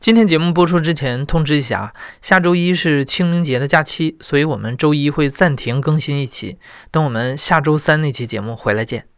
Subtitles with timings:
[0.00, 1.92] 今天节目播出之前，通知一下，
[2.22, 6.58] 下周一是清明节的假期，所以我们周一会暂停更新一期，
[6.92, 9.17] 等我们下周三那期节目回来见。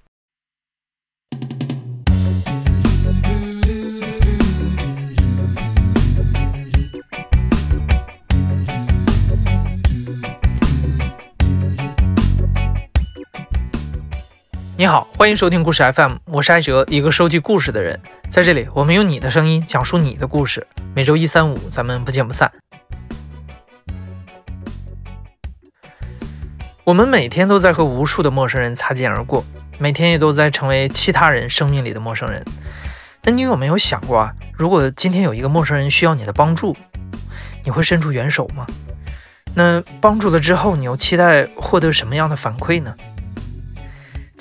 [14.81, 18.01] 你好，欢迎收听故事 FM，我是艾哲，一个收集故事的人。
[18.31, 20.67] 在这里，我们用你的声音讲述你的故事。
[20.95, 22.51] 每周一、三、五，咱们不见不散。
[26.83, 29.45] 我们每天都在和无数的陌生人擦肩而过，
[29.79, 32.43] 每天也都在成为其他人生命里的陌生人。
[33.25, 34.33] 那你有没有想过啊？
[34.55, 36.75] 如果今天有一个陌生人需要你的帮助，
[37.65, 38.65] 你会伸出援手吗？
[39.55, 42.95] 那帮助了之后，你又期待获得什么样的反馈呢？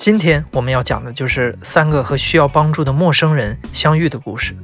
[0.00, 4.56] 今天我们要讲的就是三个和需要帮助的陌生人相遇的故事。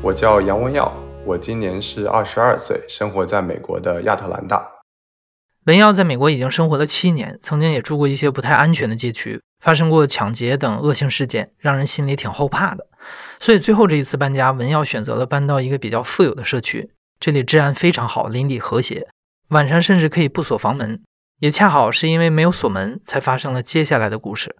[0.00, 0.90] 我叫杨文耀，
[1.26, 4.66] 我今年是二十二岁，生活在美国的亚特兰大。
[5.66, 12.86] 文耀在美国已经生活了七年，曾经也住过一些不太安全的街区，发生过抢劫等恶性事件，让人心里挺后怕的。
[13.38, 19.08] 所以最后这一次搬家，文耀选择了搬到一个比较富有的社区，这里治安非常好，邻里和谐。
[19.52, 21.02] 晚上甚至可以不锁房门，
[21.40, 24.56] 也恰好是因为没有锁门，才发生了接下来的故事。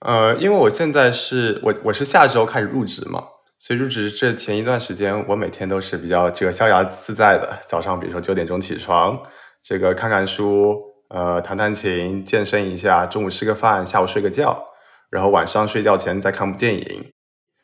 [0.00, 3.24] 呃，因为我现在是我我是下周开始入职嘛，
[3.58, 7.58] 所以入职这前一段时间，我每天都是比较这个逍遥自在的。
[7.66, 9.20] 早上比如说九点钟起床，
[9.62, 14.64] 这个看看书，呃，弹弹琴，健身一下，中午吃个饭，下午睡个觉，
[15.10, 17.12] 然后晚上睡觉前再看部电影，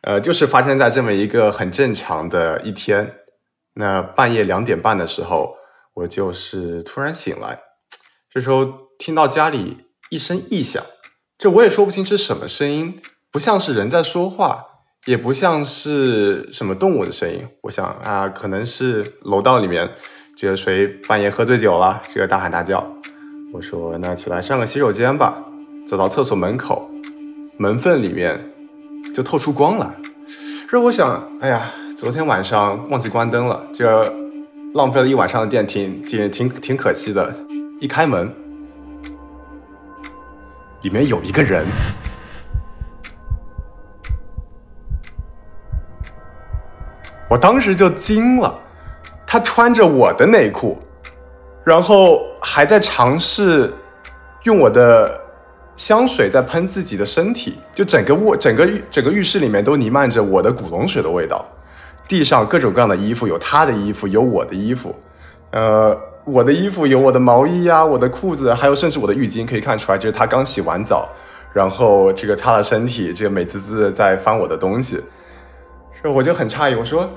[0.02, 3.20] 呃，就是发生在这么一个很正常的一天。
[3.75, 5.56] 那半夜两点半的时候，
[5.94, 7.58] 我就是突然醒来，
[8.33, 8.64] 这时候
[8.98, 10.83] 听到家里一声异响，
[11.36, 13.00] 这我也说不清是什么声音，
[13.33, 14.64] 不像是人在说话，
[15.06, 17.48] 也不像是什么动物的声音。
[17.62, 19.91] 我想啊，可能是楼道里面
[20.37, 22.87] 这个谁半夜喝醉酒了，这个大喊大叫。
[23.53, 25.41] 我说那起来上个洗手间吧，
[25.87, 26.88] 走到厕所门口，
[27.59, 28.53] 门缝里面
[29.12, 29.97] 就透出光来。
[30.71, 31.75] 这我想，哎呀。
[31.97, 34.12] 昨天晚上忘记关灯了，这
[34.75, 37.32] 浪费了一晚上的电，挺挺挺挺可惜的。
[37.81, 38.34] 一开门，
[40.83, 41.65] 里面有一个人，
[47.28, 48.53] 我当时就惊了。
[49.25, 50.77] 他穿着我的内裤，
[51.65, 53.72] 然后还在尝试
[54.43, 55.21] 用我的
[55.77, 61.44] 香水在喷自己的身体，就整个卧整个浴整个浴室里面都弥漫着我的古龙水的味道。
[62.06, 64.94] 地上各种各样的衣服，有他的衣服，有我的衣服，
[65.53, 71.09] 呃，我的衣服有我的毛衣呀，我的裤子，还有甚至我的浴巾，可以看出来，就是他刚洗完澡，
[71.54, 75.00] 然后这个擦了身体，这个美滋滋的在翻我的东西，
[76.03, 77.09] 这我就很诧异，我说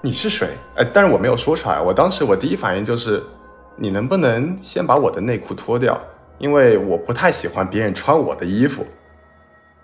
[0.00, 0.48] 你是谁？
[0.74, 3.22] 哎，但是我没有说出来，我当时我第一反应就是，
[3.76, 5.96] 你能不能先把我的内裤脱掉？
[6.38, 8.84] 因为我不太喜欢别人穿我的衣服。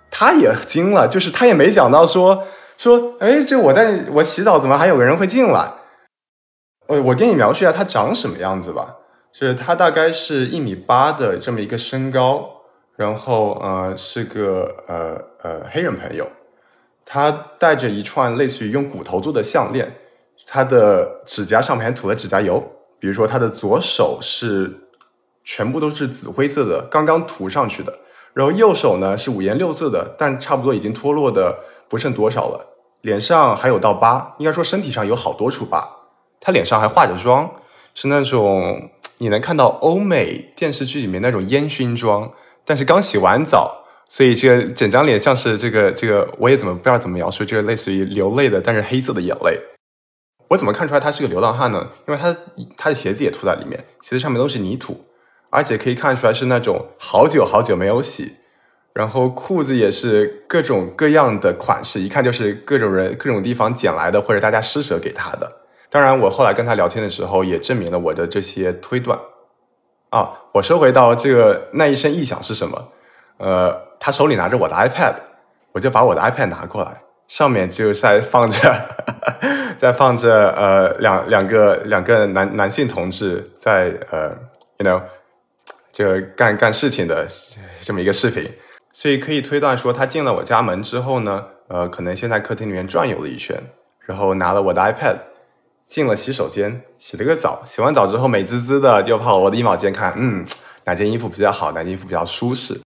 [0.09, 2.43] 他也惊了，就是他也没想到说。
[2.81, 5.71] 说，哎，这我在我洗澡，怎么还有个人会进来？
[6.87, 8.97] 我我给你描述一下他长什么样子吧。
[9.31, 12.43] 就是他大概是一米八的这么一个身高，
[12.95, 16.27] 然后呃是个呃呃黑人朋友，
[17.05, 19.97] 他戴着一串类似于用骨头做的项链，
[20.47, 22.59] 他的指甲上面还涂了指甲油。
[22.99, 24.87] 比如说他的左手是
[25.43, 27.99] 全部都是紫灰色的，刚刚涂上去的，
[28.33, 32.69] 然后右手呢是五颜六色的，但差不多已经脱落的不剩多少了。
[33.01, 35.97] 脸上还有道疤，应该说身体上有好多处疤。
[36.39, 37.49] 他脸上还化着妆，
[37.93, 38.89] 是那种
[39.19, 42.31] 你能看到欧美电视剧里面那种烟熏妆，
[42.65, 49.59] 但是刚洗完澡，所以这个整张脸像是这个这个，我也怎么不知道怎么描述，这个类似于流泪的，但是黑色的眼泪。
[50.49, 51.89] 我怎么看出来他是个流浪汉呢？
[52.07, 52.35] 因为他
[52.77, 55.05] 他的鞋子也涂在里面，鞋子上面都是泥土，
[55.49, 58.33] 而且可以看出来是那种好久好久没有洗。
[58.93, 65.49] 然后裤子也是各种各样的款式，一看就是各种人各种地方捡来的，或者大家施舍给他的。
[65.89, 69.17] 当然，我后来跟他聊天的时候，也证明了我的这些推断。
[70.09, 72.89] 啊，我收回到这个那一声异响是什么？
[73.37, 75.15] 呃，他手里拿着我的 iPad，
[75.71, 78.85] 我就把我的 iPad 拿过来，上面就在放着，
[79.77, 84.29] 在放着呃两两个两个男男性同志在呃
[84.79, 85.01] ，you know，
[85.93, 87.25] 就干干事情的
[87.81, 88.49] 这么一个视频。
[88.93, 93.61] 所以可以推断说，他进了我家门之后呢，呃，可能先在客厅里面转悠了一圈，
[94.05, 95.17] 然后拿了我的 iPad，
[95.85, 100.45] 进了洗手间，洗了个澡，洗完澡之后美滋滋的就泡我的衣帽间看，嗯，
[100.85, 102.81] 哪件衣服比较好，哪件衣服比较舒适。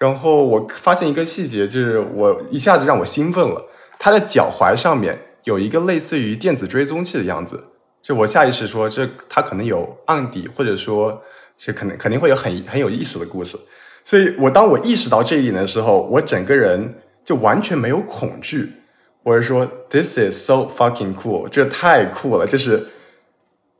[0.00, 3.66] 然后我发现一个细节，就是我一下子让我兴奋了。
[3.98, 7.62] 他的脚踝上面有一个类似于电子追踪器的样子，
[8.02, 11.22] 就我下意识说，这他可能有案底，或者说
[11.56, 13.56] 这可能肯定会有很很有意思的故事。
[14.04, 18.74] 所以我当我意识到这一点的时候，我整个人就完全没有恐惧。
[19.22, 22.46] 我是说，This is so fucking cool，这太酷了！
[22.46, 22.88] 就是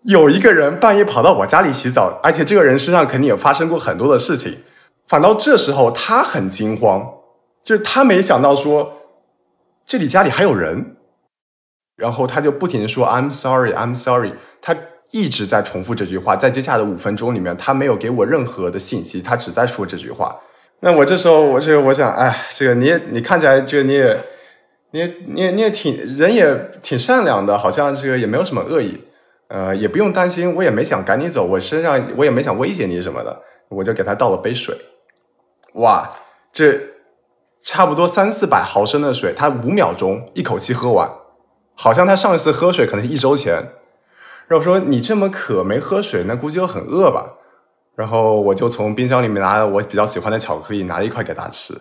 [0.04, 4.60] 有一个人半夜跑到我家里洗澡，而且这个人身上肯定也发生过很多的事情。
[5.06, 7.06] 反倒这时候他很惊慌，
[7.62, 9.02] 就是他没想到说
[9.84, 10.96] 这里家里还有人，
[11.96, 14.32] 然后他就不停的说 I'm sorry, I'm sorry。
[14.62, 14.74] 他
[15.14, 20.36] 一直在重复这句话，在接下来的五分钟里面，他没有给我任何的信息，他只在说这句话。
[20.80, 24.24] 那我这时候，我这个我想，哎，这个你也你看起来，这个你也。
[24.94, 28.96] 你你也你也挺人也挺善良的，好像这个也没有什么恶意，
[29.48, 34.72] 呃，也不用担心，我也没想赶你走，我身上我也没想威胁你什么的，我就给他倒了杯水，
[35.72, 36.08] 哇，
[36.52, 36.80] 这
[37.60, 41.10] 差不多三四百毫升的水，他五秒钟一口气喝完，
[41.74, 43.72] 好像他上一次喝水可能是一周前，
[44.48, 47.34] 然后说你这么渴没喝水，那估计又很饿吧，
[47.96, 51.74] 然后我就从冰箱里面拿了我比较喜欢的巧克力，拿了一块给他吃，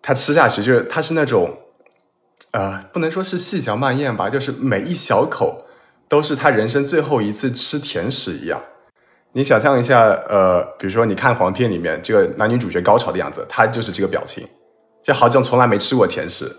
[0.00, 1.58] 他吃下去就是他是那种。
[2.50, 5.64] 呃，不能说是细嚼慢咽吧，就是每一小口
[6.06, 8.60] 都是他人生最后一次吃甜食一样。
[9.32, 14.46] 你想象一下，呃，比如说你看黄片里面这个男女主角高潮的样子，他就是这个表情，
[15.02, 16.54] 就好像从来没吃过甜食。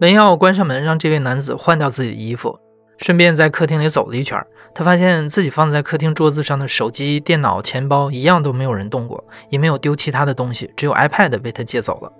[0.00, 2.58] 文耀关上门，让这位男子换掉自己的衣服，
[2.98, 4.44] 顺便在客厅里走了一圈。
[4.74, 12.12] 他发现自己放在客厅桌子上的手机、电脑、钱包一样都没有人动过，也没有丢其他的东西，只有 iPad 被他借走了。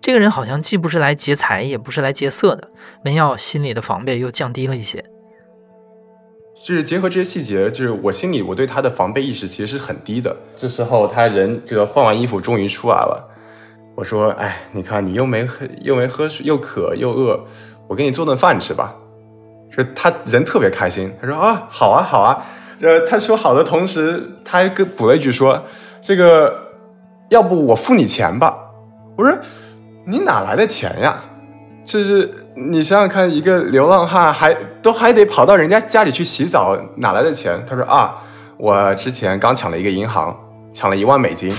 [0.00, 2.70] 这个人好像既不是来劫财，也不是来劫色的。
[3.04, 5.04] 文耀心里的防备又降低了一些。
[6.64, 10.34] 就是结合这些细节，就是我心里我对他的防备意识其实是很低的。
[10.56, 13.35] 这时候他人这个换完衣服终于出来了，
[13.96, 17.40] 我说：“哎，你看你又没喝又没喝水，又渴又饿，
[17.88, 18.94] 我给你做顿饭吃吧。”
[19.76, 22.44] 就他人特别开心，他说啊好啊好啊，
[22.80, 25.62] 呃他说好的同时，他还跟补了一句说，
[26.00, 26.54] 这个
[27.30, 28.56] 要不我付你钱吧？
[29.16, 29.34] 我说
[30.06, 31.22] 你哪来的钱呀？
[31.84, 37.62] 就是你想想看，一个流浪汉还都还得跑到人家家里去洗澡，哪来的钱？
[37.68, 38.14] 他说啊，
[38.58, 40.38] 我之前刚抢了一个银行，
[40.72, 41.54] 抢了一万美金。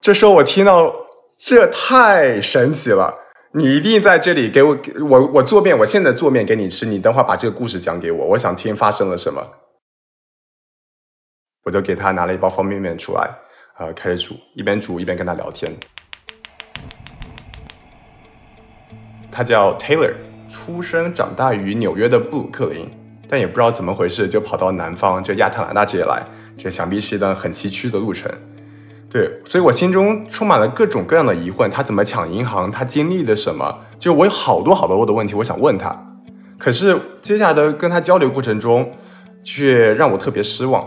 [0.00, 1.06] 这时候我听到。
[1.42, 3.14] 这太神奇了！
[3.52, 6.84] 你一定在这里给我，我我做面，我现在做面给你吃。
[6.84, 9.42] 你等会把这个故事讲给我，我想听发生了什么。
[11.64, 13.30] 我就给他拿了一包方便面出来，
[13.78, 15.74] 呃，开始煮，一边煮一边跟他聊天。
[19.32, 20.12] 他叫 Taylor，
[20.50, 22.86] 出生长大于纽约的布鲁克林，
[23.26, 26.22] 但也不知道怎么回事，就跑到南方，就亚特兰大这里来。
[26.58, 28.30] 这想必是一段很崎岖的路程。
[29.10, 32.70] 对，所以我心中充满了各种各样的疑问：他怎么抢银行？
[32.70, 33.80] 他经历了什么？
[33.98, 36.18] 就我有好多好多我的问题，我想问他。
[36.56, 38.92] 可是接下来的跟他交流过程中，
[39.42, 40.86] 却让我特别失望。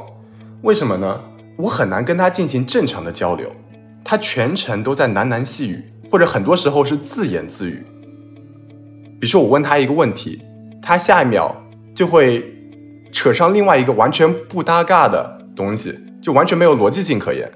[0.61, 1.19] 为什么呢？
[1.57, 3.51] 我很难跟他进行正常的交流，
[4.05, 7.83] 他全程都在喃喃细语，或者很多时候是自言自语。
[9.19, 10.41] 比如说我问他一个问题，
[10.81, 11.53] 他下一秒
[11.93, 12.43] 就会
[13.11, 17.51] 扯上另外一个完全不搭嘎的东西，就完全没有逻辑性可言。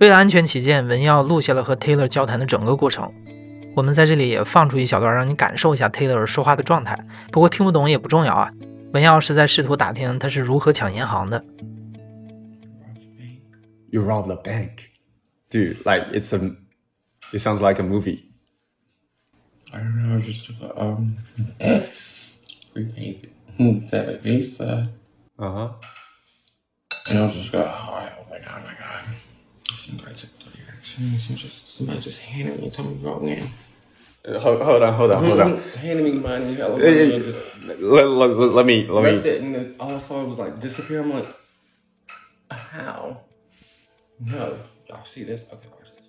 [0.00, 3.12] 为了安全起见，文耀录下了和 Taylor 交谈的整个过程。
[3.74, 6.98] 我们在这里也放出一小段，让你感受一下 Taylor 说话的状态。
[7.30, 8.50] 不过听不懂也不重要啊。
[8.92, 11.42] 文耀是在试图打听他是如何抢银行的。
[13.90, 14.90] You rob the bank,
[15.50, 15.76] dude.
[15.84, 16.56] Like it's a,
[17.32, 18.24] it sounds like a movie.
[19.72, 20.20] I don't know.
[20.20, 21.16] Just um,
[22.74, 23.30] we paid
[23.90, 24.82] that Visa.
[25.38, 25.68] Uh huh.
[27.08, 27.92] And I was just go, oh
[28.30, 28.85] my god, oh my god.
[29.86, 31.26] Some guy took 30 actions.
[31.26, 33.48] Some just somebody just handed me, told me to go in.
[34.24, 35.56] Uh, hold, hold on, hold on, hold on.
[35.80, 39.30] Handed me money, hella money, and just Let, let, let, let me, let left me.
[39.30, 41.00] it, and then all I saw was like disappear.
[41.00, 41.26] I'm like,
[42.50, 43.18] how?
[44.20, 44.56] No,
[44.88, 45.44] y'all see this?
[45.52, 46.08] Okay, watch this.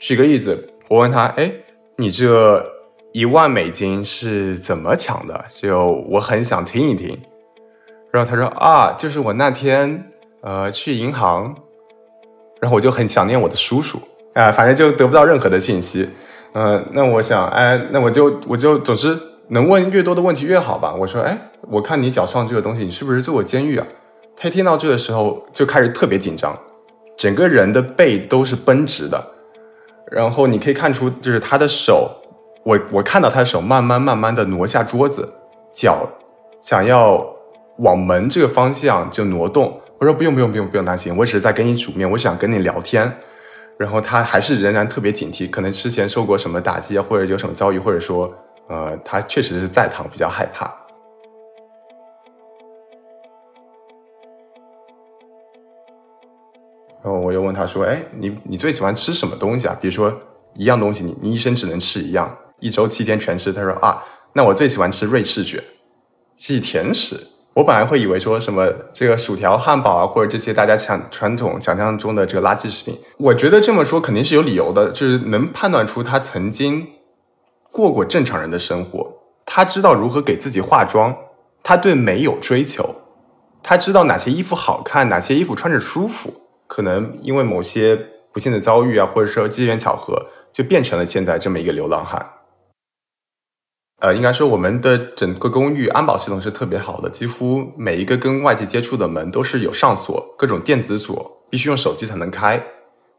[0.00, 1.52] 举个例子，我问他，哎，
[1.96, 2.64] 你这
[3.12, 5.44] 一万美金是怎么抢的？
[5.50, 7.16] 就我很想听一听。
[8.12, 10.10] 然后他说啊，就是我那天
[10.40, 11.56] 呃去银行，
[12.61, 13.99] 然后我就很想念我的叔叔，
[14.33, 16.07] 啊、反正就得不到任何的信息。
[16.53, 19.17] 呃，那我想，哎，那我就我就总之
[19.49, 20.93] 能问越多的问题越好吧。
[20.93, 21.35] 我说，哎，
[21.69, 23.87] 我看你脚上这个东西，你是不是坐过监狱啊？
[24.35, 26.55] 他一听到这个时候就开始特别紧张，
[27.17, 29.23] 整个人的背都是绷直的。
[30.11, 32.11] 然后你可以看出，就是他的手，
[32.63, 35.27] 我我看到他的手慢慢慢慢的挪下桌子，
[35.73, 36.07] 脚
[36.61, 37.25] 想要
[37.77, 39.79] 往门这个方向就挪动。
[40.01, 43.19] 我说不用不用不用不用担心，我只是在跟你煮面，我想跟你聊天。
[43.77, 48.33] 然后他还是仍然特别警惕，可能之前受过什么打击啊，或者有什么遭遇，或者说，
[48.67, 50.65] 呃，他确实是在堂比较害怕。
[57.03, 59.77] 然后我又问他说：“哎，你你最喜欢吃什么东西啊？
[59.79, 60.11] 比如说
[60.55, 64.03] 一样东西，你你一生只能吃一样，一周七天全吃。”他说：“啊，
[64.33, 65.63] 那我最喜欢吃瑞士卷，
[66.37, 76.87] 是甜食。”我本来会以为说什么这个薯条、汉堡啊，或者这些大家想传统想象中的这个垃圾食品，我觉得这么说肯定是有理由的，就是能判断出他曾经
[77.69, 79.13] 过过正常人的生活，
[79.45, 81.13] 他知道如何给自己化妆，
[81.61, 82.95] 他对美有追求，
[83.61, 86.33] 他知道哪些衣服好看，哪些衣服穿着舒服。
[86.67, 87.99] 可能因为某些
[88.31, 92.25] 不幸的遭遇啊，或者说机缘巧合，就变成了现在这么一个流浪汉。
[94.01, 102.61] 呃，应该说我们的整个公寓安保系统是特别好的，几乎每一个跟外界接触的门都是有上锁，各种电子锁，必须用手机才能开。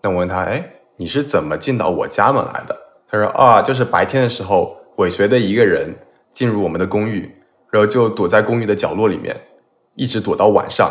[0.03, 2.77] 那我问他，哎，你是怎么进到我家门来的？
[3.09, 5.95] 他说啊，就是白天的时候尾随的一个人
[6.33, 7.33] 进入我们的公寓，
[7.71, 9.37] 然后就躲在公寓的角落里面，
[9.95, 10.91] 一直躲到晚上。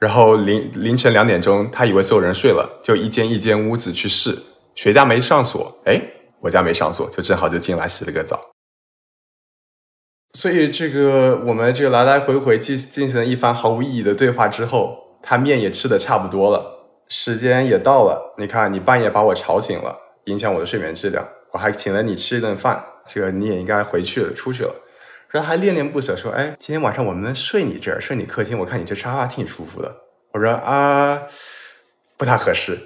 [0.00, 4.36] 然后凌凌晨两点钟，他以为所有人睡了，就一间一间屋子去试，
[4.74, 5.78] 谁家没上锁？
[5.84, 6.02] 哎，
[6.40, 8.40] 我家没上锁，就正好就进来洗了个澡。
[10.36, 18.34] 所以这个我们这个来来回回进进行了一番毫无意义的对话之后，他面也吃的差不多了，时间也到了。
[18.36, 24.74] 你看，你半夜把我吵醒了，影响我的睡眠质量，我还请了你吃一顿饭，这个你也应该回去了，出去了。
[25.30, 28.58] 然后还恋恋不舍，说：“哎，今天晚上我们能睡你这儿，睡你客厅。
[28.58, 29.96] 我看你这沙发挺舒服的。”
[30.34, 31.22] 我说：“啊，
[32.18, 32.78] 不太合适。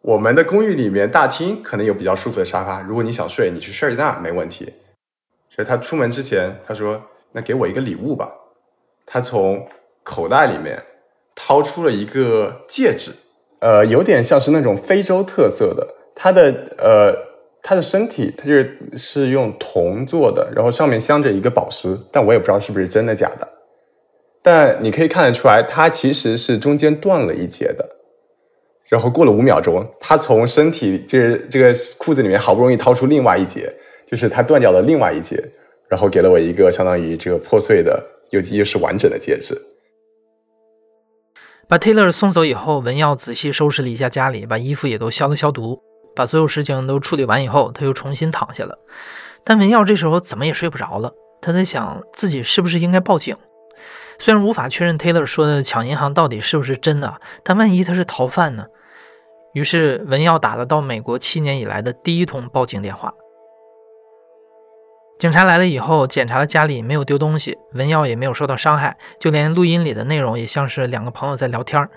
[0.00, 4.72] 我们的公寓里面大厅可能有比较舒服的沙发，如果你想睡，你去睡那没问题。”
[5.56, 8.30] 所以他出门之前，他说：“那给我一个礼物吧。”
[9.04, 9.66] 他从
[10.04, 10.80] 口袋里面
[11.34, 13.10] 掏出了一个戒指，
[13.58, 17.26] 呃，有点像是那种非洲特色的，他的呃。
[17.68, 23.48] 他的身体，他就是是用铜做的，然后上面镶着一个宝石，但我也不知道是不是真的假的。
[24.40, 27.84] 但你可以看得出来，它其实是中间断了一截的。
[28.88, 33.68] 然后过了五秒钟，他从身体就是这个裤子里面好不容易掏出另外一截，
[34.06, 35.36] 就是他断掉了另外一截，
[35.88, 39.60] 然后给了我一个相当于这个破碎的又又是完整的戒指。
[41.68, 45.82] 把 Taylor 送走以后，文耀仔细收拾了一下家里，把衣服也都消了消毒。
[46.14, 48.78] 把所有事情都处理完以后，他又重新躺下了。
[49.44, 53.36] 但文耀这时候怎么也睡不着了，他在想自己是不是应该报警。
[54.18, 58.64] 虽然无法确认 Taylor 说的抢银行到底是不是真的，但万一他是逃犯呢？
[59.52, 63.12] 于是文耀打了到美国七年以来的第一通报警电话。
[65.18, 71.88] 警察来了以后，检查了家里没有丢东西，文耀也没有受到伤害，就连录音里的内容也像是两个朋友在聊天。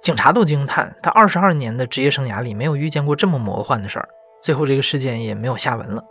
[0.00, 4.08] 警察都惊叹，他二十二年的职业生涯里没有遇见过这么魔幻的事儿。
[4.40, 6.02] 最后这个事件也没有下文了。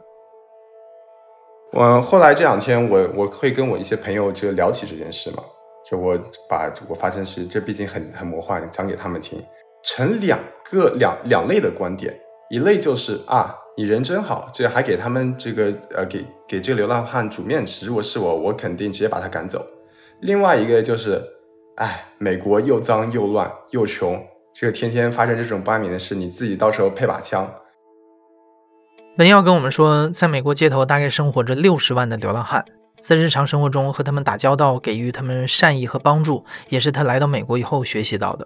[1.74, 5.44] 我后来这两天，我我会跟我一些朋友就聊起这件事嘛，
[5.90, 9.44] 就我把我发生事，这毕竟很很魔幻，讲给他们听，
[9.84, 12.14] 成两个两两类的观点，
[12.50, 19.66] 一类就是啊，你人真好，这还给他们这个呃给给这个流浪汉煮面吃，如果是我，我肯定直接把他赶走。
[20.20, 21.22] 另外一个就是。
[21.78, 24.22] 哎，美国又脏又乱又穷，
[24.54, 27.50] 这个天天发生这种不安民的事，你自己到时候配把枪。
[29.18, 32.64] 文耀跟我们说，在美国街头大概生活着六十万的流浪汉，
[33.00, 38.46] 在日常生活中和他们打交道，给予他们善意和帮助，也是他来到美国以后学习到的。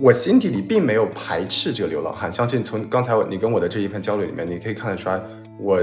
[0.00, 5.20] 我心底里并没有排斥这个流浪汉，相信从刚才你跟我的这一份交流里面，你可以看得出来，
[5.58, 5.80] 我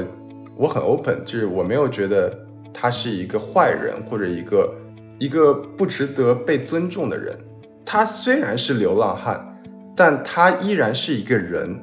[0.55, 2.37] 我很 open，就是我没有觉得
[2.73, 4.73] 他是一个坏人或者一个。
[5.19, 7.37] 一个不值得被尊重的人，
[7.85, 9.61] 他虽然是流浪汉，
[9.95, 11.79] 但他依然是一个人，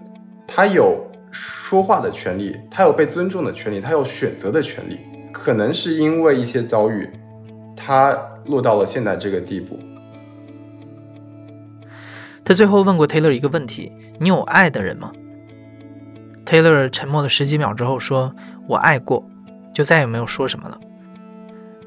[0.46, 4.98] 他有说话的权利，他有被尊重的权利，他有选择的权利。
[5.32, 7.08] 可能是因为一些遭遇，
[7.74, 9.78] 他落到了现在这个地步。
[12.44, 15.12] 他最后问过 Taylor 一个问题：“你有爱的人吗
[16.50, 18.34] ？”Taylor 沉默了十几秒之后说
[18.66, 19.24] ：“我爱过。”
[19.72, 20.76] 就再也没有说什么了。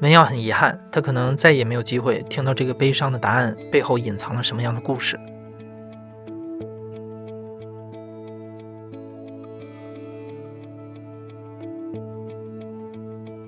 [0.00, 5.20] 文耀很遗憾，他可能再也没有机会听到这个悲伤的答案背后隐藏了什么样的故事。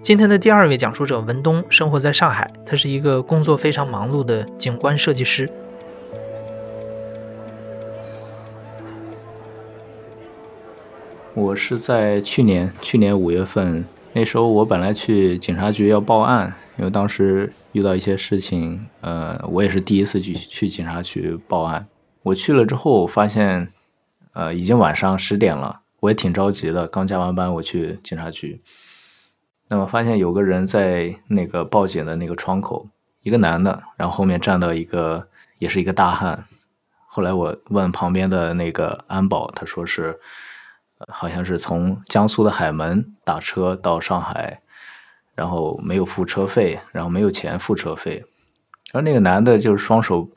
[0.03, 5.51] 今天的第二位讲述者文东生活在上海，他是一个工作非常忙碌的景观设计师。
[11.37, 13.85] 我是在去年去年五月份。
[14.15, 21.87] 那时候我本来去警察局要报案，因为当时遇到一些事情，呃，我也是第一次去去警察局报案。
[22.23, 23.71] 我去了之后，发现，
[24.33, 28.59] 呃，已经晚上十点了，我也挺着急的，刚加完班，我去警察局。
[29.69, 32.89] 那么发现有个人在那个报警的那个窗口，
[33.23, 35.29] 一个男的，然后后面站到一个
[35.59, 36.43] 也是一个大汉。
[37.07, 40.19] 后来我问旁边的那个安保，他说是。
[41.09, 44.61] 好像是从江苏的海门打车到上海，
[45.35, 48.25] 然后没有付车费，然后没有钱付车费，
[48.93, 50.29] 然后那个男的就是双手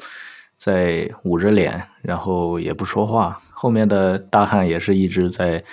[0.57, 3.39] 在捂着脸，然后也不说话。
[3.51, 5.63] 后面的大汉也是一直在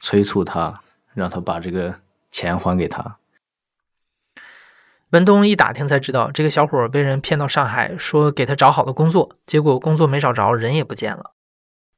[0.00, 0.80] 催促他，
[1.12, 1.94] 让他把这个
[2.30, 3.18] 钱还给他。
[5.10, 11.32] 文东一打听才知道，这个小伙被人骗到上海，说给他找好了工作，结果工作没找着，人也不见了。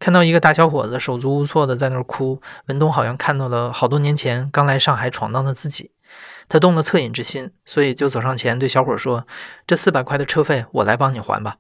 [0.03, 5.93] 看到一个大小伙子手足无措的在那儿哭，文东好像看到了好多年前刚来上海闯荡的自己，
[6.49, 9.29] 他动了恻隐之心，所以就走上前对小伙说
[9.65, 11.59] ：“这四百块的车费我来帮你还吧。”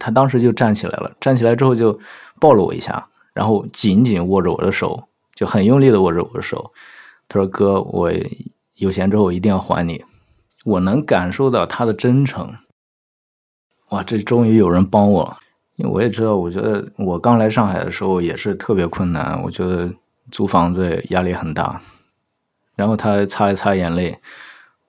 [0.00, 1.96] 他当时就站起来了，站起来之后就
[2.40, 5.04] 抱了我一下，然后紧紧握着我的手，
[5.36, 6.72] 就很用力的握着我的手。
[7.28, 8.10] 他说：“哥，我
[8.74, 10.04] 有钱之后一定要还你。”
[10.66, 12.52] 我能感受到他的真诚。
[13.90, 15.36] 哇，这终于有人帮我。
[15.76, 19.92] 因为我也知道，我觉得我刚来上海的时候也是特别困难，我觉得
[20.30, 21.80] 租房子压力很大。
[22.76, 24.18] 然后他擦一擦眼泪，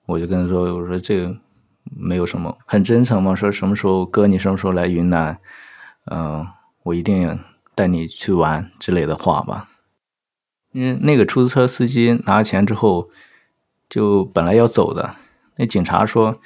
[0.06, 1.36] 我就跟他说：“我说这个
[1.84, 3.34] 没有什么，很真诚嘛。
[3.34, 5.38] 说什么时候哥，你什么时候来云南？
[6.10, 6.46] 嗯，
[6.84, 7.38] 我一定
[7.74, 9.66] 带你去玩之类的话吧。”
[10.72, 13.08] 因为那个出租车司机拿了钱之后，
[13.88, 15.16] 就本来要走的，
[15.56, 16.40] 那警察说：“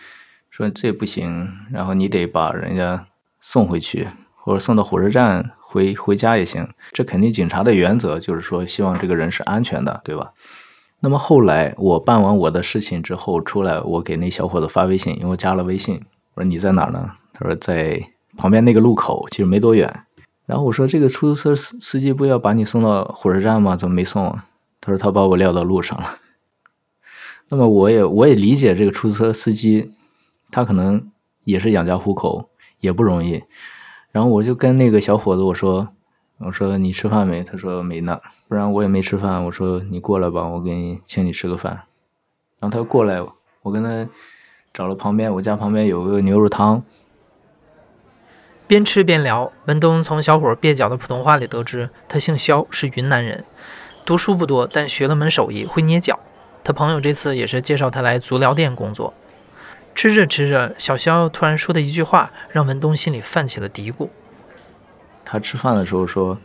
[0.49, 3.07] 说这不行，然后你得把人家
[3.41, 4.09] 送回去。”
[4.43, 10.33] 或者送到火车站回回家也行，这肯定警察的原则就是说希望这个人是安全的，对吧？
[11.01, 16.01] 那么后来我办完我的事情之后出来，我给那小伙子发微信，因为我加了微信，
[16.35, 17.11] 我说你在哪呢？
[17.33, 17.99] 他说在
[18.37, 20.05] 旁边那个路口，其实没多远。
[20.45, 23.77] 然后我说这个出租车司司机不要把你送到火车站吗？
[23.77, 24.37] 怎么没送？
[24.81, 26.07] 他说他把我撂到路上了。
[27.49, 29.91] 那么我也我也理解这个出租车司机，
[30.51, 31.11] 他可能
[31.45, 32.51] 也是养家糊口，
[32.81, 33.43] 也不容易。
[34.13, 35.89] 然后我就跟那个小伙子我说
[36.39, 38.21] ：“我说你吃饭没？”他说没呢。
[38.49, 39.45] 不然我也没吃饭。
[39.45, 41.83] 我说你过来吧，我给你请你吃个饭。
[42.59, 43.21] 然后他过来，
[43.63, 44.09] 我跟他
[44.75, 46.83] 找了旁边我家旁边有个牛肉汤。
[48.67, 53.45] 边吃边聊，文东从小伙蹩脚的普通话里得知，他姓肖，是云南人，
[54.05, 56.21] 读书不多，但学了门手艺，会捏脚。
[56.63, 59.13] 他朋友这次也是介绍他来足疗店工作。
[59.95, 64.09] 吃着吃着，小肖突然说的一句话，让文东心里泛起了嘀咕。
[65.25, 66.39] 他吃饭的时候说：“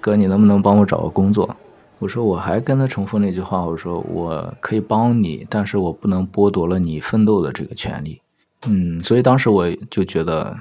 [0.00, 1.56] 哥，你能不能帮我找个工作？”
[2.00, 8.20] 我说：“我还跟他重复那句话，我说我可以帮你，但是我不能剥夺了你奋斗的这个权利。”
[8.66, 10.56] 嗯，所以当时我就觉得，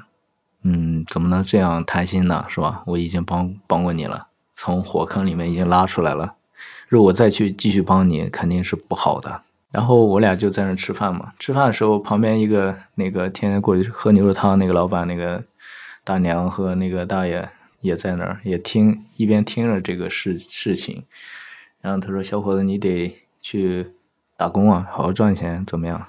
[0.64, 2.46] 嗯，怎么能这样贪心呢？
[2.48, 2.84] 是吧？
[2.86, 6.36] 我已经帮帮过你了，从火坑里面已经拉出来了，
[6.88, 9.42] 如果再去继续帮你，肯定是不好的。
[9.72, 11.32] 然后我俩就在那吃饭嘛。
[11.40, 15.44] 吃饭的时候，旁边一个那个天天过去喝牛肉汤那个老板，那个
[16.04, 17.48] 大娘和那个大爷
[17.82, 21.04] 也在那儿，也听一边听着这个事事情。
[21.82, 23.88] 然后他说：“小伙子，你得去
[24.36, 26.06] 打工啊，好好赚钱，怎么样？”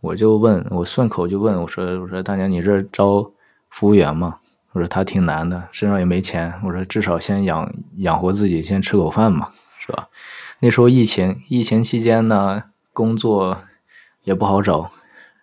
[0.00, 3.30] 我就问我顺口就问我说：“我说大娘，你这招
[3.70, 4.38] 服务员吗？”
[4.72, 6.52] 我说他挺难的，身上也没钱。
[6.64, 9.48] 我说至少先养养活自己，先吃口饭嘛，
[9.78, 10.08] 是吧？
[10.64, 13.58] 那时候疫情，疫情期间呢，工作
[14.22, 14.90] 也不好找。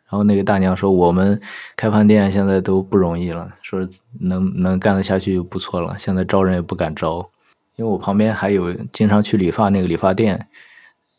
[0.09, 1.39] 然后那个大娘说：“我们
[1.75, 3.87] 开饭店现在都不容易了，说
[4.19, 5.95] 能能干得下去就不错了。
[5.99, 7.29] 现在招人也不敢招，
[7.75, 10.47] 因为我旁边还有经常去理发那个理发店，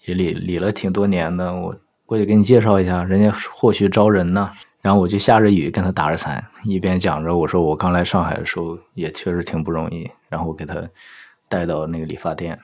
[0.07, 1.55] 也理理了挺多年的。
[1.55, 1.73] 我
[2.05, 4.51] 过去给你介绍一下，人家或许招人呢。
[4.81, 10.11] 然后我就下着雨跟他打着伞，一边讲着我说我刚来上海的时候也确实挺不容易。
[10.29, 10.75] 然后给他
[11.49, 12.59] 带到那个理发店。”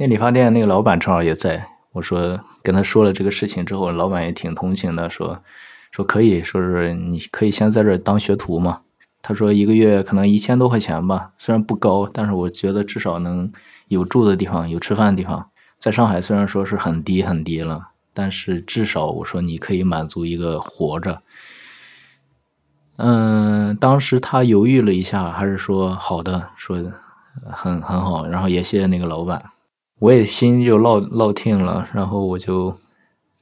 [0.00, 5.42] 那理发店那个老板正好也在，我说跟他说了这个事情之后，老板也挺同情的，说
[5.90, 8.80] 说可以说是你可以先在这儿当学徒嘛。
[9.20, 13.52] 他说一个月可能一千多块钱吧，虽然不高，但是我觉得至少能
[13.88, 15.50] 有住的地方，有吃饭的地方。
[15.76, 21.20] 在上海虽然说是很低很低了，但是至少我说你可以满足一个活着。
[22.96, 26.78] 嗯，当时他犹豫了一下，还是说好的，说
[27.44, 29.44] 很很好，然后也谢谢那个老板。
[30.00, 32.74] 我也心就落落听了，然后我就，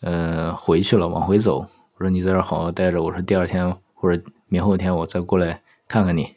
[0.00, 1.60] 呃，回去了，往回走。
[1.60, 6.34] 我说你在这好好待着，我说第二天或者明后天我再过来看看你。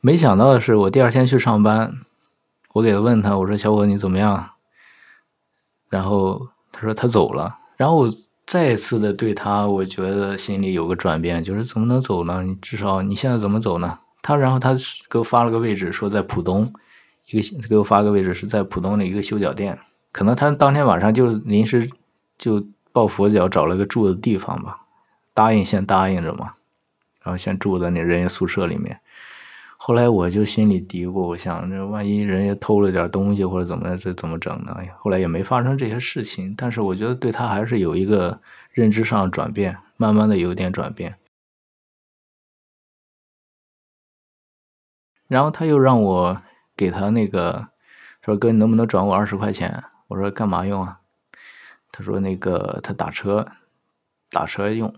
[0.00, 1.92] 没想到的是，我第二天去上班，
[2.74, 4.50] 我给他问他，我说：“小伙子你怎么样？”
[5.90, 6.40] 然后
[6.70, 7.58] 他说他走了。
[7.76, 8.08] 然后我
[8.46, 12.44] 再次的对他，我觉得心里有个转变，就是怎么能走呢？
[12.44, 13.98] 你至少你现在怎么走呢？
[14.28, 14.74] 他然后他
[15.08, 16.70] 给我发了个位置，说在浦东，
[17.30, 19.78] 一个给我发个位置是在浦东的一个修脚店。
[20.12, 21.88] 可能他当天晚上就临时
[22.36, 22.62] 就
[22.92, 24.80] 抱佛脚找了个住的地方吧，
[25.32, 26.52] 答应先答应着嘛，
[27.22, 29.00] 然后先住在那人家宿舍里面。
[29.78, 34.76] 后来我就心里嘀咕，我想这万一人家偷了点东西或者怎么这怎么整呢？
[34.98, 38.38] 后来也没发生这些事情，但是我觉得对他还是有一个
[38.72, 41.14] 认知上转变，慢慢的有点转变。
[45.28, 46.42] 然后他又让我
[46.76, 47.68] 给他那个
[48.22, 49.84] 说哥，你能不能转我二十块钱？
[50.08, 50.98] 我说干嘛用啊？
[51.92, 53.46] 他说那个他打车
[54.30, 54.92] 打车用。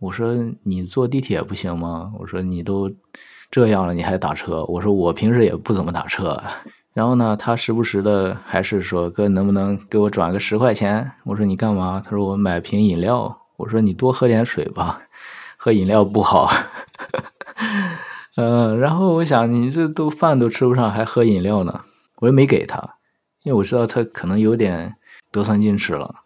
[0.00, 2.12] 我说你坐地铁不行吗？
[2.18, 2.90] 我说你都。
[3.50, 4.64] 这样了你还打车？
[4.64, 6.42] 我说我平时也不怎么打车。
[6.92, 11.08] 然后呢，他时不时的还是说哥能不能给我转个十块钱？
[11.22, 12.02] 我说你干嘛？
[12.04, 13.42] 他说我买瓶饮料。
[13.56, 15.00] 我说你多喝点水吧，
[15.56, 16.50] 喝饮料不好。
[18.36, 21.82] 嗯，然后我想你这都饭都吃不上还喝饮料呢，
[22.16, 22.96] 我也没给他，
[23.42, 24.96] 因为我知道他可能有点
[25.30, 26.22] 得寸进尺了。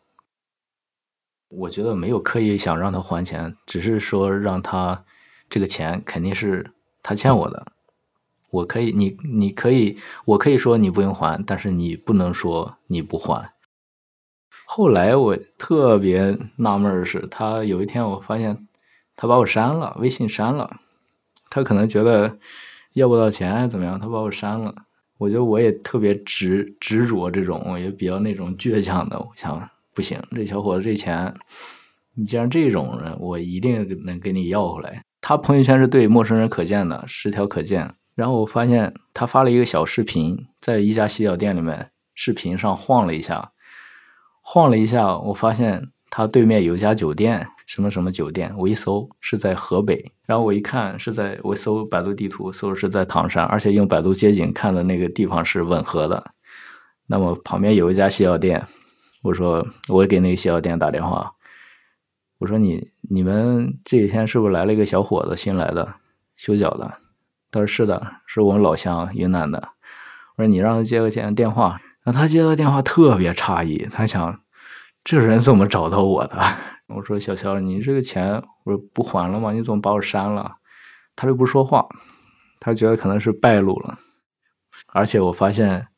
[1.48, 5.04] 我觉得没有刻意想让他还钱，只是说让他
[5.48, 6.72] 这个钱肯定是。
[7.00, 7.64] 他欠我的，
[8.50, 13.54] 我可以，你你可以，我可以说你不用还，但是你不能说你不还。
[14.66, 18.68] 后来我特别纳闷的是，他有一天我发现
[19.16, 20.80] 他把我删了，微信删了，
[21.50, 22.38] 他可能觉得
[22.94, 24.74] 要不到钱还怎么样，他把我删了。
[25.18, 29.18] 我觉得我也特别执执着这种，我也比较那种倔强的。
[29.18, 31.34] 我想不行，这小伙子这钱，
[32.14, 35.02] 你既然这种人，我一定能给你要回来。
[35.20, 37.92] 他朋友圈是对陌生人可见的，十条可见。
[38.14, 43.50] 然后我发现他发了一个小视频，在一家洗脚店里面，视频上晃了一下，
[44.42, 48.52] 晃了一下，我发现他对面有一家酒店，什么什么酒店。
[48.56, 56.32] 我一搜是在河北，然后我一看是在，我搜百度地图搜是在唐山，而且用百度街景看的那个地方是吻合的。
[57.06, 58.64] 那么旁边有一家洗脚店，
[59.22, 61.30] 我说我给那个洗脚店打电话。
[62.38, 65.94] 我说你你们这几天是不是来了一个小伙子新来的
[66.36, 66.90] 修脚的？
[67.50, 69.68] 他说是的，是我们老乡云南的。
[70.36, 74.40] 我说你让他接个电电话，让他接到电话特别诧异，他想
[75.02, 76.36] 这人怎么找到我的？
[76.88, 79.52] 我说小乔，你这个钱我说不还了吗？
[79.52, 80.56] 你怎么把我删了？
[81.14, 81.86] 他就不说话，
[82.60, 83.96] 他觉得可能是败露了。
[84.92, 85.88] 而且我发现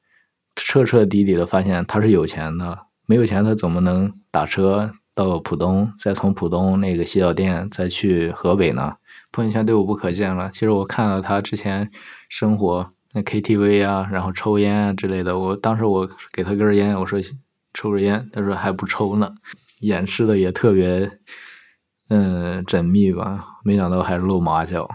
[0.56, 4.92] 彻彻底底的发现他是有钱的，没有钱他怎么能打车？
[5.12, 8.96] 到浦东，再从浦东那个洗脚店再去河北呢？
[9.32, 10.48] 朋友圈对我不可见了。
[10.50, 11.90] 其实我看到他之前
[12.30, 15.38] 生活那 KTV 啊，然后抽烟啊之类的。
[15.38, 17.20] 我当时我给他根烟，我说
[17.74, 19.34] 抽着烟，他说还不抽呢，
[19.80, 21.18] 掩饰的也特别
[22.08, 23.58] 嗯缜密吧。
[23.64, 24.88] 没想到还是露马脚。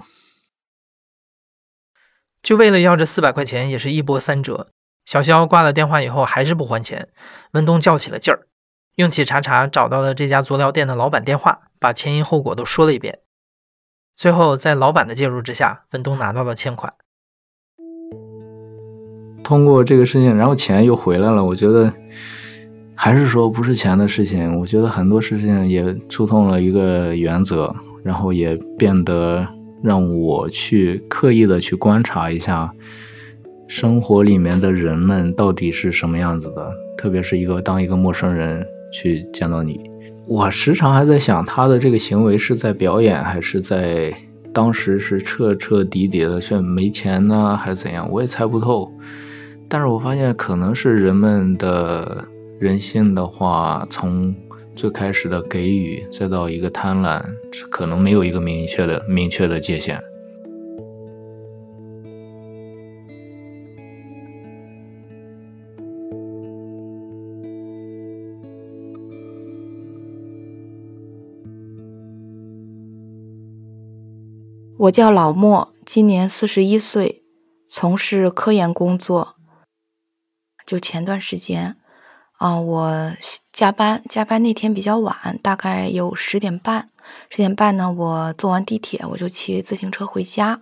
[2.41, 4.69] 就为了要这四百块钱，也是一波三折。
[5.06, 7.10] 小肖挂了电话以后还是不还钱，
[7.52, 8.48] 文东较起了劲儿。
[8.95, 13.19] 用起查查找到了这家足疗店的老板电话，把前因后果都说了一遍。
[14.15, 16.93] 最后在老板的介入之下，文东拿到了欠款。
[19.43, 21.43] 通过这个事情，然后钱又回来了。
[21.43, 21.93] 我觉得
[22.96, 24.58] 还是说不是钱的事情。
[24.58, 29.46] 我觉得很多事情也触痛了一个原则，然后也变得
[29.84, 32.72] 让我去刻意的去观察一下
[33.68, 38.66] 生活里面的人们到底是什么样子的，特别是一个当一个陌生人。
[38.94, 39.78] 去见到你，
[40.26, 44.14] 我时常还在想，他的这个行为是在表演，还是在
[44.54, 48.10] 当时是彻彻底底的炫没钱呢，还是怎样？
[48.10, 48.90] 我也猜不透。
[49.68, 52.24] 但是我发现，可能是人们的
[52.58, 54.34] 人性的话，从
[54.78, 57.22] 最开始的给予，再到一个贪婪，
[57.70, 60.02] 可能没有一个明确的明确的界限。
[74.78, 77.24] 我叫老莫，今年四十一岁，
[77.68, 79.36] 从事科研工作。
[80.65, 81.78] 就前段时间，
[82.38, 83.13] 啊，我
[83.52, 86.89] 加班，加班那天比较晚，大概有十点半。
[87.30, 90.62] 十点半呢，我坐完地铁，我就骑自行车回家。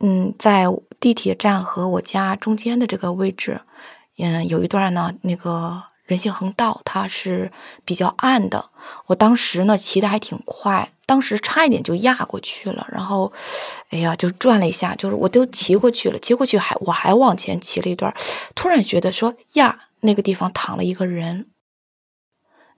[0.00, 0.66] 嗯，在
[0.98, 3.60] 地铁站和我家中间的这个位置，
[4.18, 7.52] 嗯，有一段呢，那个人行横道，它是
[7.84, 8.70] 比较暗的。
[9.06, 12.86] 我当时呢骑的还挺快，当时差一点就压过去了。
[12.90, 13.32] 然后，
[13.90, 18.12] 哎呀，就转了一下，就是我都骑过去了，骑过去还我还往前骑了一段，
[18.54, 21.50] 突然觉得说呀，那个地方躺了一个人。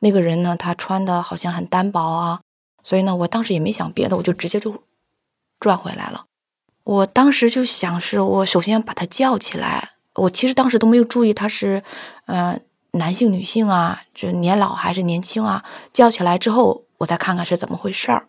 [0.01, 2.41] 那个人呢，他穿的好像很单薄啊，
[2.83, 4.83] 所以呢，我当时也没想别的，我就直接就
[5.59, 6.27] 转回来了。
[6.85, 9.93] 我当时就想是，我首先把他叫起来。
[10.15, 11.83] 我其实当时都没有注意他是，
[12.27, 12.61] 嗯。
[12.95, 15.65] 男性、女性啊，就年老还是年轻啊？
[15.93, 18.27] 叫起来之后，我再看看是怎么回事儿。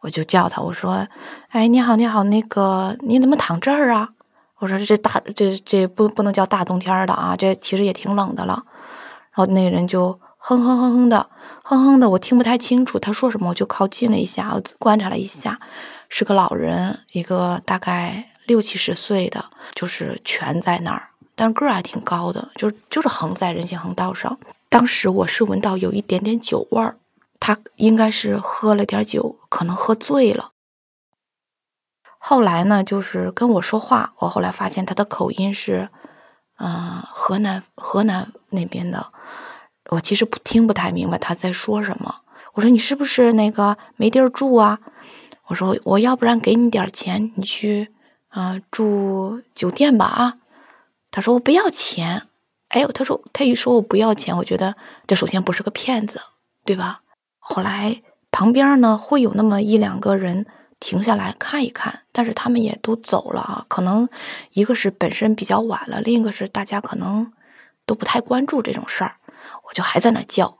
[0.00, 1.06] 我就叫他，我说
[1.50, 4.13] ：“哎，你好，你好，那个你怎么躺这儿啊？”
[4.64, 8.64] 我说：“这大这这不不能叫大冬天的啊，这其实也挺冷的了。”
[9.36, 11.28] 然后那个人就哼哼哼哼的，
[11.62, 15.60] 哼哼的，我听不太清楚他说什么，我就靠近了一下，我观察了一下，
[16.08, 21.10] 是个老人，一个大概六七十岁的，就是蜷在那儿。
[21.34, 24.38] 但个儿还挺高的，就就是横在人行横道上。
[24.70, 26.96] 当时我是闻到有一点点酒味儿，
[27.38, 30.52] 他应该是喝了点酒，可能喝醉了。
[32.26, 35.90] 后来呢，就是跟我说话，我后来发现他的口音是，
[36.56, 39.12] 嗯，河南河南那边的。
[39.90, 42.22] 我其实不听不太明白他在说什么。
[42.54, 44.80] 我说你是不是那个没地儿住啊？
[45.48, 47.92] 我说我要不然给你点钱，你去
[48.28, 50.38] 啊住酒店吧啊。
[51.10, 52.22] 他说我不要钱，
[52.68, 54.74] 哎呦，他说他一说我不要钱，我觉得
[55.06, 56.22] 这首先不是个骗子，
[56.64, 57.02] 对吧？
[57.38, 60.46] 后来旁边呢会有那么一两个人
[60.80, 63.64] 停下来看一看，但是他们也都走了啊。
[63.68, 64.08] 可能
[64.52, 67.32] 一个是本身比较晚了，另一个是大家可能
[67.86, 69.16] 都不太关注这种事儿。
[69.68, 70.58] 我就还在那叫，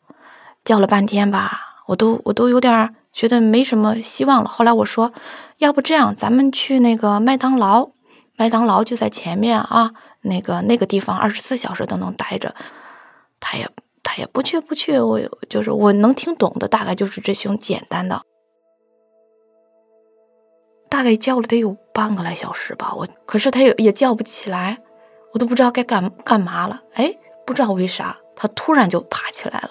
[0.64, 4.48] 叫了半天吧，我都我都有点觉得没什么希望了。
[4.48, 5.12] 后来我说，
[5.58, 7.90] 要不这样，咱们去那个麦当劳，
[8.36, 9.92] 麦当劳就在前面啊。
[10.26, 12.54] 那个那个地方二十四小时都能待着，
[13.40, 13.68] 他也
[14.02, 18.22] 他也不去不去，我就是我能听懂的大概就是这些简单的，
[20.94, 24.78] 大概叫了得有半个来小时吧，我可是他也也叫不起来，
[25.32, 27.12] 我都不知道该干干嘛了，哎，
[27.44, 29.70] 不知道为啥他突然就爬起来了，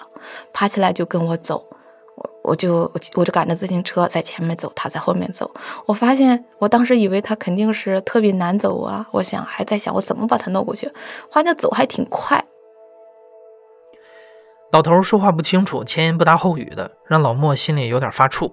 [0.52, 1.66] 爬起来就跟我走。
[2.18, 5.50] 我我就我就赶着自行车在前面走，他在后面走。
[5.86, 10.92] 我发现，我当时以为他肯定是特别难走啊，我想还在想我怎么把他弄过去。
[11.30, 12.44] 发现走还挺快。
[14.72, 18.52] 老头说话不清楚，前言不搭后语的，让老莫心里有点发怵。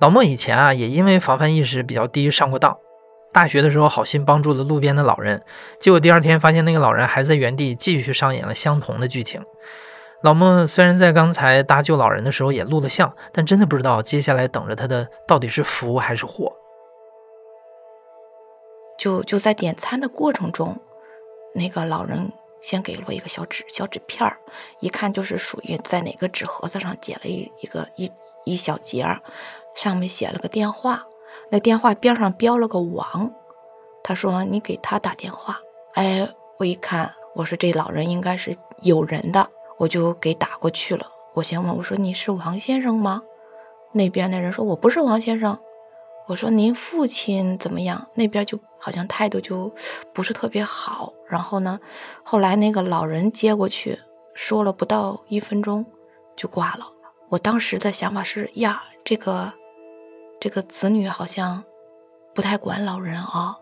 [0.00, 2.78] 老莫以前啊，也因为防范意识比较低上过当。
[3.32, 5.44] 大学的时候，好心帮助了路边的老人，
[5.80, 9.44] 结果第二天发现那个老人还在原地继续上演了相同的剧情。
[10.22, 16.52] 老莫虽然在刚才搭救老人的时候也录了像，但真的不知道接下来等着他的到底是福还是祸。
[18.98, 20.80] 就就在点餐的过程中，
[21.54, 24.38] 那个老人先给了我一个小纸小纸片儿，
[24.80, 28.10] 一看就是属于在哪个纸盒子上剪了一一个一
[28.44, 29.20] 一小节儿，
[29.78, 31.06] 上面写了个电话，
[31.52, 33.32] 那电话边上标了个王。
[34.02, 35.60] 他说：“你给他打电话。”
[35.94, 39.48] 哎，我一看，我说这老人应该是有人的。
[39.76, 41.06] 我就给打过去了。
[41.34, 43.22] 我先问我说：“你是王先生吗？”
[43.94, 45.56] 那边的人说：“我不是王先生。”
[46.26, 49.72] 我说：“您父亲怎么样？”那边就好像态度就
[50.12, 51.12] 不是特别好。
[51.28, 51.78] 然后呢，
[52.24, 54.00] 后来那个老人接过去
[54.34, 55.86] 说了不到一分钟
[56.34, 56.90] 就挂了。
[57.28, 59.52] 我当时的想法是：呀，这个
[60.40, 61.64] 这个子女好像
[62.34, 63.58] 不太管老人啊。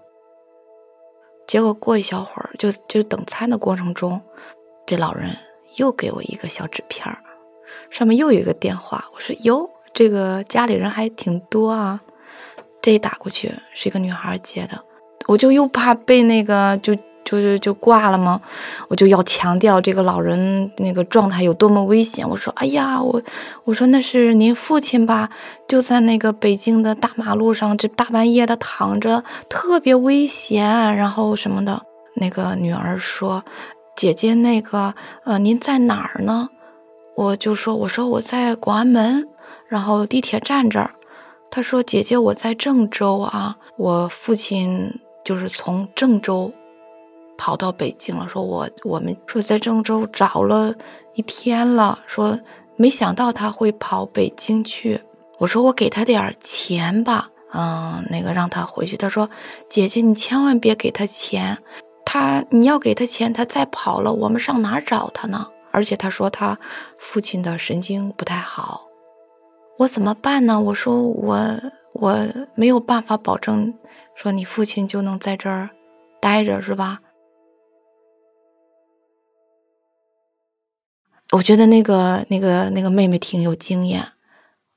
[1.46, 4.20] 结果过一小会儿，就就等餐的过程中，
[4.86, 5.36] 这老人。
[5.76, 7.18] 又给我一个小纸片儿，
[7.90, 9.10] 上面又有一个电话。
[9.12, 12.00] 我说：“哟，这个家里人还挺多啊。”
[12.80, 14.82] 这一打过去是一个女孩接的，
[15.26, 18.40] 我就又怕被那个就就就就挂了吗？
[18.88, 22.26] 我就要强调这个老人那个状态有多么危险。
[22.26, 23.20] 我说：“哎呀，我
[23.64, 25.28] 我说那是您父亲吧？
[25.68, 30.64] 就在那个北京的大马路上，这大半夜的躺着，特别危险。”
[30.96, 31.82] 然后什么的，
[32.14, 33.44] 那个女儿说。
[33.96, 36.50] 姐姐，那个，呃，您在哪儿呢？
[37.16, 39.26] 我就说，我说我在广安门，
[39.68, 40.90] 然后地铁站这儿。
[41.50, 46.52] 他说，姐姐，我在郑州啊，我父亲就是从郑州
[47.36, 48.28] 跑到北京了。
[48.28, 50.74] 说我我们说在郑州找了
[51.14, 52.38] 一天了，说
[52.76, 55.00] 没想到他会跑北京去。
[55.38, 58.96] 我说我给他点钱吧，嗯，那个让他回去。
[58.96, 59.28] 他说，
[59.68, 61.58] 姐姐，你千万别给他钱。
[62.04, 65.48] 他，你要给他钱，他再跑了，我们上哪找他呢？
[65.72, 66.58] 而且他说他
[66.98, 68.86] 父亲的神经不太好，
[69.78, 70.58] 我怎么办呢？
[70.58, 71.38] 我说我
[71.92, 73.74] 我没有办法保证，
[74.14, 75.68] 说你父亲就能在这儿
[76.18, 77.00] 待着，是吧？
[81.36, 84.08] 我觉得那个那个那个妹妹挺有经验，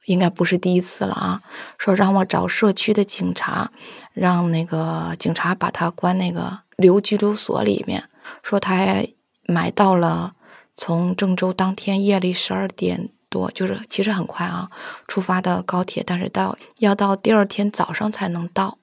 [0.06, 1.42] 应该不是第一次了啊。
[1.78, 3.72] 说让我找社区的警察，
[4.12, 8.10] 让那个警察把她关那个留拘留所里面。
[8.44, 9.08] 说她还
[9.44, 10.34] 买到了
[10.76, 14.70] 从郑州当天夜里十二点多，就是其实很快啊
[15.08, 18.80] 出发的高铁，但是到要到第二天早上才能到。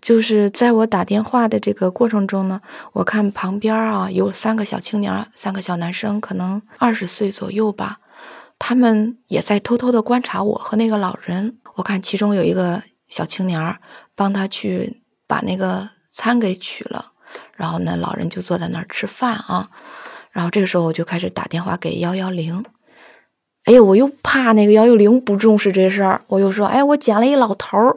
[0.00, 2.60] 就是在我打电话的这个过程中呢，
[2.92, 7.98] 我看旁边啊有三个小青年，三个小男生，可能二十岁左右吧，
[8.58, 11.58] 他们也在偷偷的观察我和那个老人。
[11.74, 13.78] 我看其中有一个小青年
[14.14, 17.12] 帮他去把那个餐给取了，
[17.56, 19.68] 然后呢，老人就坐在那儿吃饭啊。
[20.30, 22.64] 然后这个时候我就开始打电话给幺幺零，
[23.64, 27.96] 哎呀，我又怕那个幺幺零不重视这事儿，我又说，哎，我捡了一老头儿。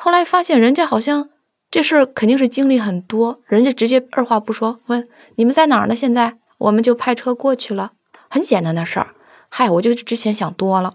[0.00, 1.28] 后来发现人家好像
[1.72, 5.96] 这事儿肯定是经历很多，人家直接二话不说问你们在哪儿呢？
[5.96, 7.90] 现在我们就派车过去了，
[8.30, 9.16] 很简单的事儿。
[9.50, 10.94] 嗨，我就之前想多了。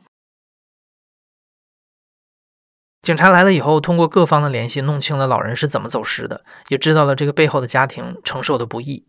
[3.01, 9.05] 警察来了以后，通过各方的联系，弄清了老人是怎么走失的，也知道了这个背后的家庭承受的不易。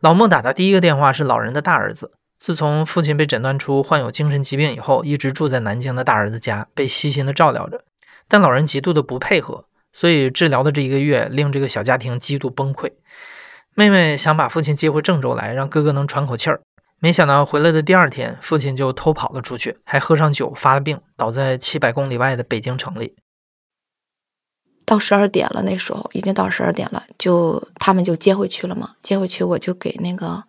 [0.00, 7.84] 老莫打的第一个电话是老人的大儿子，自从父亲被诊断出患有精神疾病以后，一直住在南京的大儿子家，被悉心的照料着。
[8.28, 12.92] 但老人极度的不配合，所以治疗的这一个月令这个小家庭极度崩溃。
[13.74, 16.60] 妹妹想把父亲接回郑州来，让哥哥能喘口气儿，
[16.98, 23.14] 没想到回来的第二天，父亲就偷跑了出去，还喝上酒发了病，倒在七百公里外的北京城里。
[24.84, 28.96] 到十二点了，那时候已经到十二点了，就他们就接回去了嘛。
[29.02, 30.42] 接回去，我就给那个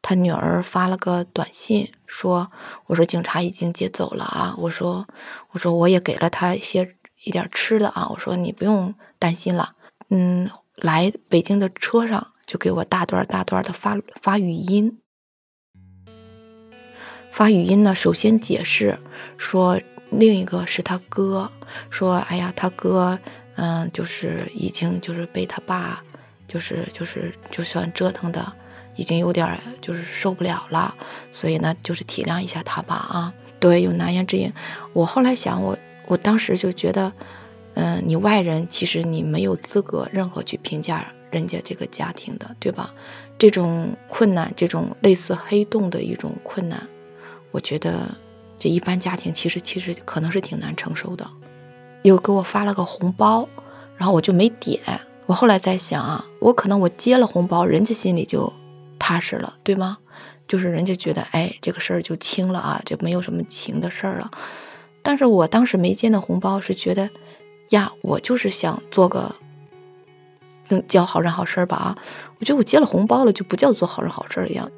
[0.00, 2.52] 他女儿发了个短信，说
[2.86, 5.06] ：“我说警察已经接走了啊，我说
[5.52, 8.08] 我说我也给了他一些。”一点吃的啊！
[8.10, 9.74] 我说你不用担心了，
[10.10, 15.00] 嗯，来北京的车上就给我大段大段的发发语音，
[17.30, 18.98] 发语音呢，首先解释
[19.36, 21.50] 说另一个是他哥，
[21.90, 23.18] 说哎呀他哥，
[23.56, 26.02] 嗯，就是已经就是被他爸，
[26.46, 28.52] 就是就是就算折腾的
[28.94, 30.94] 已经有点就是受不了了，
[31.32, 34.52] 所以呢就是体谅一下他吧啊，对，有难言之隐。
[34.92, 35.76] 我后来想我。
[36.08, 37.12] 我当时就觉得，
[37.74, 42.92] 嗯，你外人其实你没有资格任何去评价人家这个家庭的，对吧？
[43.38, 46.88] 这种困难，这种类似黑洞的一种困难，
[47.52, 48.16] 我觉得
[48.58, 51.24] 这一般家庭其实其实可能是挺难承受的。
[52.02, 53.48] 又给我发了个红包，
[53.96, 54.80] 然后我就没点。
[55.26, 58.52] 我后来在想啊，我可能我接了红包，人家心里就
[58.98, 59.98] 踏实了，对吗？
[60.48, 64.30] 就是人家觉得，哎，这个事儿就轻了啊，就没有什么情的事儿了。
[65.02, 67.08] 但是我当时没接那红包，是觉得，
[67.70, 69.34] 呀，我就是想做个，
[70.68, 71.98] 能叫好人好事吧啊！
[72.38, 74.70] 我觉得我接了红包了，就不叫做好人好事一样。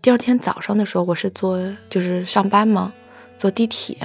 [0.00, 2.92] 第二天早上的时候，我是坐就是上班嘛，
[3.38, 3.96] 坐地铁，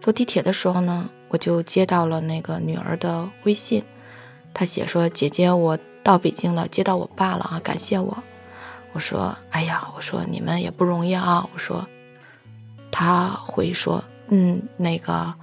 [0.00, 3.84] 坐地铁的时候呢，我就接到了那个女儿的微信，
[4.54, 8.22] 她写说：“姐姐，我到北京了，接到我爸了啊，感谢我。”
[8.92, 11.86] 我说：“哎呀，我说你们也不容易啊。”我说，
[12.90, 15.34] 他会说：“嗯，那个，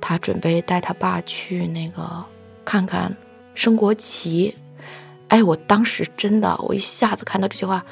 [0.00, 2.24] 他准备带他爸去那个
[2.64, 3.16] 看看
[3.54, 4.56] 升国旗。”
[5.28, 7.84] 哎，我当时真的，我一下子看到这句话，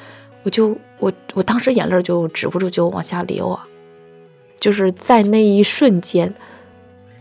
[0.43, 3.67] 我就我我当时眼泪就止不住就往下流啊，
[4.59, 6.33] 就是在那一瞬间，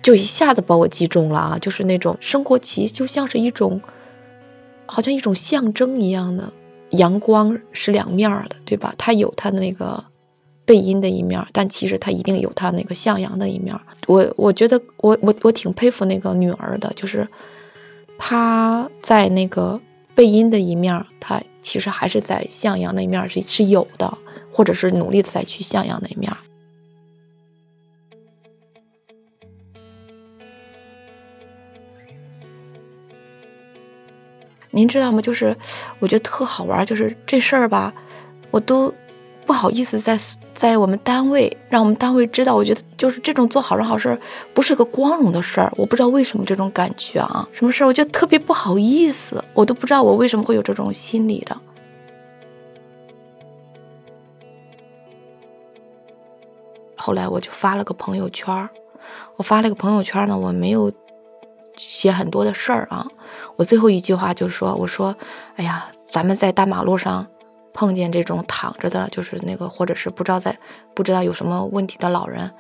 [0.03, 1.59] 就一下子把我击中了啊！
[1.59, 3.81] 就是那种升国旗，就像是一种，
[4.87, 6.51] 好像一种象征一样的。
[6.91, 8.95] 阳光是两面的，对吧？
[8.97, 10.03] 它有它的那个
[10.65, 13.75] 背阴的一面，但其实它一定有它那个向阳的一面。
[14.07, 17.27] 我我觉得我我我挺佩服那个女儿的，就是
[18.19, 19.81] 她在那个
[20.15, 24.17] 背阴的一面，她其实还是在向阳那面是是有的，
[24.51, 26.33] 或者是努力的再去向阳那面。
[34.77, 35.23] 您知道吗？
[35.23, 35.57] 就是
[36.01, 37.91] 我觉得特好玩，就是这事儿吧，
[38.51, 38.93] 我都
[39.47, 40.19] 不好意思在
[40.53, 42.55] 在我们单位让我们单位知道。
[42.55, 44.21] 我觉得就是这种做好人好事
[44.53, 51.57] 不是个光荣的事儿，我不知道为什么这种感觉啊，什么事儿我就特别不好意思，我都不知道我为什么会有这种心理的。
[56.99, 58.69] 后来我就发了个朋友圈儿
[59.37, 60.93] 我发了个朋友圈呢，我没有。
[61.77, 63.07] 写很多的事儿啊，
[63.57, 65.15] 我最后一句话就说：“我说，
[65.57, 67.27] 哎呀，咱们在大马路上
[67.73, 70.59] 碰见这种躺着的，就是那个，或者是不知道在
[70.95, 72.51] 不知道有什么问题的老人，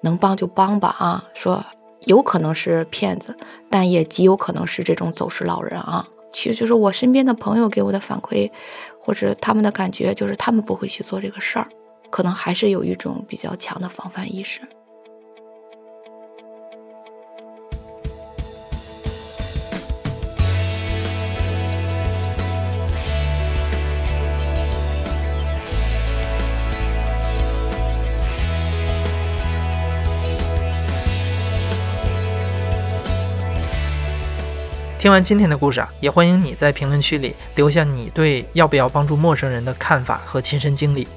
[0.00, 1.24] 能帮就帮吧啊。
[1.34, 1.64] 说
[2.00, 3.36] 有可能是骗子，
[3.70, 6.08] 但也极有可能是这种走失老人啊。
[6.32, 8.50] 其实就是我身边的朋友给我的反馈，
[8.98, 11.68] 或者他们的感觉，就是他们不会去做这个事儿，
[12.10, 14.62] 可能还是有一种比较强的防范意识。
[35.02, 41.08] 听完今天的故事啊，也欢迎你在评论区里留下你对要不要帮助陌生人的看法和亲身经历。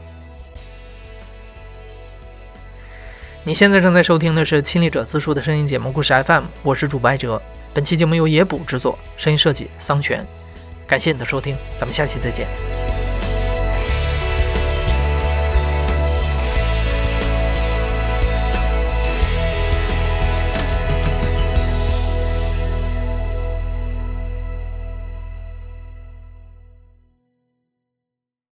[3.44, 7.40] 你现在正在收听的是亲历者自述的声音节目《故事 FM》，我是主播艾哲。
[7.76, 10.26] 本期节目由野捕制作，声音设计桑泉。
[10.88, 12.48] 感谢你的收听，咱们下期再见。